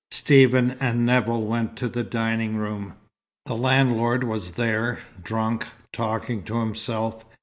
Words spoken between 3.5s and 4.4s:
landlord